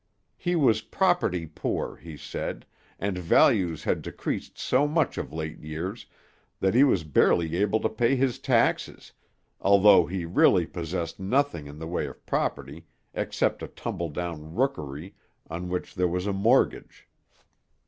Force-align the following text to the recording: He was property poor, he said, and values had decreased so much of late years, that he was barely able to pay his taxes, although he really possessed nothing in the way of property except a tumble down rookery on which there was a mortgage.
He 0.39 0.55
was 0.55 0.81
property 0.81 1.45
poor, 1.45 1.95
he 1.97 2.17
said, 2.17 2.65
and 2.97 3.19
values 3.19 3.83
had 3.83 4.01
decreased 4.01 4.57
so 4.57 4.87
much 4.87 5.15
of 5.19 5.31
late 5.31 5.59
years, 5.59 6.07
that 6.59 6.73
he 6.73 6.83
was 6.83 7.03
barely 7.03 7.55
able 7.57 7.79
to 7.81 7.87
pay 7.87 8.15
his 8.15 8.39
taxes, 8.39 9.11
although 9.59 10.07
he 10.07 10.25
really 10.25 10.65
possessed 10.65 11.19
nothing 11.19 11.67
in 11.67 11.77
the 11.77 11.85
way 11.85 12.07
of 12.07 12.25
property 12.25 12.87
except 13.13 13.61
a 13.61 13.67
tumble 13.67 14.09
down 14.09 14.55
rookery 14.55 15.13
on 15.51 15.69
which 15.69 15.93
there 15.93 16.07
was 16.07 16.25
a 16.25 16.33
mortgage. 16.33 17.07